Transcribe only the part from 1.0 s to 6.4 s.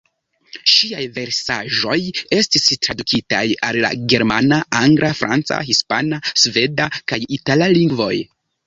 versaĵoj estis tradukitaj al la germana, angla, franca, hispana,